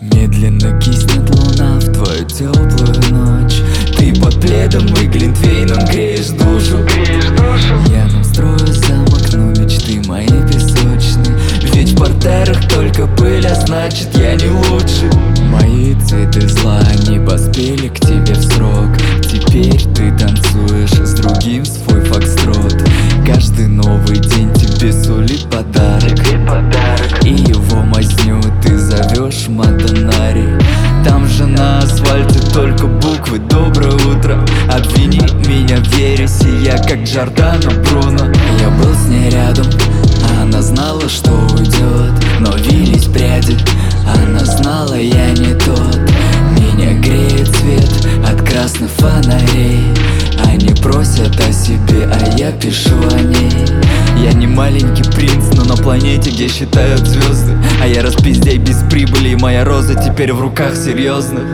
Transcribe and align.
Медленно 0.00 0.78
киснет 0.80 1.30
луна 1.30 1.78
в 1.78 1.92
твою 1.92 2.24
теплую 2.26 3.00
ночь. 3.10 3.62
Ты 3.96 4.14
под 4.20 4.38
пледом 4.38 4.86
и 4.96 5.06
глинтвейном 5.06 5.84
греешь 5.86 6.28
душу, 6.28 6.84
греешь 6.84 7.30
душу. 7.30 7.74
Я 7.90 8.04
настрою 8.14 8.58
замок, 8.58 9.32
но 9.32 9.62
мечты 9.62 10.02
мои 10.06 10.26
песочные. 10.26 11.38
Ведь 11.72 11.92
в 11.92 11.96
портерах 11.96 12.68
только 12.68 13.06
пыль, 13.06 13.46
а 13.46 13.54
значит 13.54 14.14
я 14.18 14.34
не 14.34 14.48
лучше. 14.48 15.10
Мои 15.44 15.94
цветы 15.94 16.46
зла 16.48 16.82
не 17.08 17.18
поспели 17.18 17.88
к 17.88 17.98
тебе 18.00 18.34
в 18.34 18.44
срок. 18.44 18.90
Теперь 19.22 19.63
«Доброе 33.48 33.92
утро» 33.92 34.38
Обвини 34.70 35.20
меня 35.46 35.76
в 35.76 35.96
ересе, 35.96 36.48
я 36.62 36.76
как 36.78 37.04
Джордано 37.04 37.70
Бруно. 37.88 38.32
Я 38.60 38.70
был 38.70 38.92
с 38.94 39.06
ней 39.06 39.30
рядом, 39.30 39.66
она 40.40 40.62
знала, 40.62 41.08
что 41.08 41.30
уйдет. 41.30 42.12
Но 42.40 42.56
вились 42.56 43.04
пряди, 43.04 43.56
она 44.06 44.44
знала, 44.44 44.94
я 44.94 45.30
не 45.30 45.54
тот. 45.54 45.98
Меня 46.58 46.98
греет 47.00 47.54
свет 47.56 48.08
от 48.26 48.42
красных 48.42 48.90
фонарей. 48.90 49.84
Они 50.44 50.74
просят 50.82 51.38
о 51.40 51.52
себе, 51.52 52.08
а 52.12 52.36
я 52.36 52.50
пишу 52.52 52.96
о 53.12 53.20
ней. 53.20 53.52
Я 54.24 54.32
не 54.32 54.46
маленький 54.46 55.04
принц, 55.10 55.54
но 55.54 55.64
на 55.64 55.76
планете, 55.76 56.30
где 56.30 56.48
считают 56.48 57.06
звезды. 57.06 57.52
А 57.80 57.86
я 57.86 58.02
распиздяй 58.02 58.58
без 58.58 58.82
прибыли, 58.90 59.30
и 59.30 59.36
моя 59.36 59.64
роза 59.64 59.94
теперь 59.94 60.32
в 60.32 60.40
руках 60.40 60.74
серьезных 60.74 61.44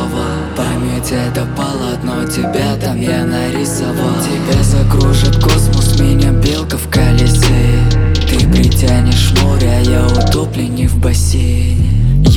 слова 0.00 0.26
Память 0.56 1.12
это 1.12 1.46
полотно, 1.56 2.24
тебя 2.26 2.76
там 2.76 3.00
я 3.00 3.24
нарисовал. 3.24 4.14
Тебя 4.22 4.62
закружит 4.62 5.36
космос, 5.42 5.98
меня 5.98 6.32
белка 6.32 6.76
в 6.76 6.88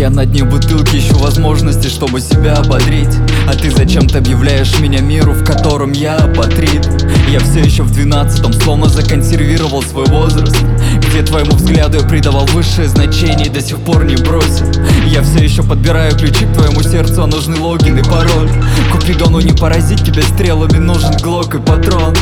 я 0.04 0.10
на 0.10 0.26
дне 0.26 0.44
бутылки 0.44 0.98
ищу 0.98 1.18
возможности, 1.18 1.88
чтобы 1.88 2.20
себя 2.20 2.56
ободрить. 2.56 3.16
А 3.48 3.54
ты 3.54 3.72
зачем-то 3.72 4.18
объявляешь 4.18 4.78
меня 4.82 5.00
миру, 5.00 5.32
в 5.32 5.46
котором 5.46 5.94
я 5.94 6.18
апатрит 6.18 6.86
Я 7.32 7.40
все 7.40 7.62
еще 7.62 7.84
в 7.84 7.94
двенадцатом, 7.94 8.52
словно 8.52 8.90
законсервировал 8.90 9.82
свой 9.82 10.06
возраст. 10.08 10.58
Где 10.98 11.22
твоему 11.22 11.52
взгляду 11.52 12.00
я 12.00 12.04
придавал 12.04 12.46
высшее 12.48 12.90
значение 12.90 13.48
и 13.48 13.50
до 13.50 13.62
сих 13.62 13.80
пор 13.80 14.04
не 14.04 14.18
бросил. 14.18 14.66
Я 15.06 15.22
все 15.22 15.42
еще 15.42 15.64
подбираю 15.64 16.14
ключи 16.18 16.48
к 16.48 16.54
твоему 16.54 16.84
сердцу, 16.84 17.24
а 17.24 17.28
нужны 17.28 17.58
логин 17.58 17.98
и 17.98 18.04
пароль. 18.04 18.50
Купидону 18.92 19.40
не 19.40 19.54
поразить 19.54 20.04
тебя 20.04 20.24
стрелами, 20.24 20.80
нужен 20.80 21.16
глок 21.24 21.56
и 21.56 21.60
патрон 21.60 22.14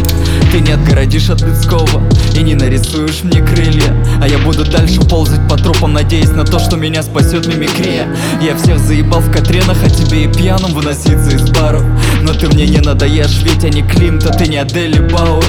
не 0.71 0.75
отгородишь 0.75 1.29
от 1.29 1.41
людского. 1.41 2.01
И 2.33 2.43
не 2.43 2.55
нарисуешь 2.55 3.23
мне 3.23 3.41
крылья. 3.41 3.93
А 4.21 4.27
я 4.27 4.37
буду 4.37 4.63
дальше 4.63 5.01
ползать 5.01 5.45
по 5.49 5.57
трупам, 5.57 5.91
надеясь 5.91 6.31
на 6.31 6.45
то, 6.45 6.59
что 6.59 6.77
меня 6.77 7.03
спасет 7.03 7.45
мимикрия. 7.45 8.07
Я 8.41 8.55
всех 8.55 8.79
заебал 8.79 9.19
в 9.19 9.31
Катренах, 9.31 9.77
а 9.83 9.89
тебе 9.89 10.23
и 10.23 10.27
пьяным 10.27 10.73
выноситься 10.73 11.29
из 11.35 11.49
баров. 11.49 11.83
Но 12.21 12.33
ты 12.33 12.47
мне 12.47 12.67
не 12.67 12.79
надоешь, 12.79 13.41
ведь 13.43 13.63
я 13.63 13.69
не 13.69 13.81
Климт, 13.81 14.25
а 14.25 14.31
ты 14.31 14.47
не 14.47 14.57
Адели 14.57 14.99
Бауэр. 14.99 15.43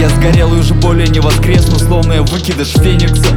Я 0.00 0.08
сгорел 0.08 0.52
и 0.52 0.58
уже 0.58 0.74
более 0.74 1.06
не 1.06 1.20
воскресну, 1.20 1.78
словно 1.78 2.14
я 2.14 2.22
выкидыш 2.22 2.70
Феникса. 2.70 3.34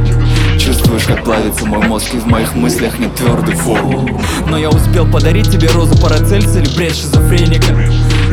Чувствуешь, 0.58 1.04
как 1.04 1.22
плавится 1.24 1.64
мой 1.64 1.86
мозг, 1.86 2.12
и 2.12 2.18
в 2.18 2.26
моих 2.26 2.54
мыслях 2.54 2.98
нет 2.98 3.14
твердой 3.14 3.54
формы 3.54 4.20
Но 4.46 4.58
я 4.58 4.68
успел 4.68 5.06
подарить 5.06 5.50
тебе 5.50 5.68
розу 5.68 5.96
Парацельса 5.96 6.58
или 6.58 6.76
бред 6.76 6.94
шизофреника 6.94 7.74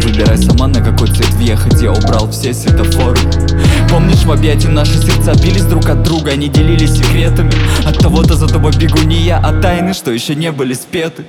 Выбирай 0.08 0.38
сама, 0.38 0.68
на 0.68 0.82
какой 0.82 1.10
цвет 1.10 1.34
въехать, 1.34 1.82
я 1.82 1.92
убрал 1.92 2.32
все 2.32 2.54
светофоры. 2.54 3.20
Помнишь, 3.90 4.24
в 4.24 4.32
объятии 4.32 4.70
наши 4.70 4.98
сердца 5.02 5.34
бились 5.34 5.66
друг 5.66 5.90
от 5.90 6.02
друга, 6.02 6.32
они 6.32 6.48
делились 6.48 6.94
секретами. 6.94 7.52
От 7.86 7.98
того-то 7.98 8.36
за 8.36 8.48
тобой 8.48 8.72
бегу 8.72 9.00
не 9.00 9.18
я, 9.24 9.38
а 9.38 9.60
тайны, 9.62 9.94
что 9.94 10.12
еще 10.12 10.34
не 10.34 10.54
были 10.54 10.74
спеты 10.76 11.26